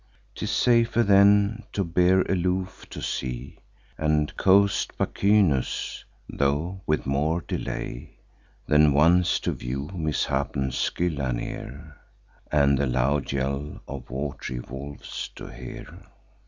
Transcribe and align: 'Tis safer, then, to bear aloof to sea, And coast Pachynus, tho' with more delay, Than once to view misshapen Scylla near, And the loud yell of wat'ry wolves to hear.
'Tis 0.33 0.49
safer, 0.49 1.03
then, 1.03 1.61
to 1.71 1.83
bear 1.83 2.21
aloof 2.21 2.87
to 2.89 2.99
sea, 3.03 3.59
And 3.99 4.35
coast 4.35 4.97
Pachynus, 4.97 6.03
tho' 6.27 6.81
with 6.87 7.05
more 7.05 7.39
delay, 7.41 8.17
Than 8.65 8.93
once 8.93 9.39
to 9.41 9.51
view 9.51 9.91
misshapen 9.93 10.71
Scylla 10.71 11.31
near, 11.33 11.97
And 12.51 12.79
the 12.79 12.87
loud 12.87 13.31
yell 13.31 13.79
of 13.87 14.09
wat'ry 14.09 14.59
wolves 14.61 15.29
to 15.35 15.45
hear. 15.45 16.03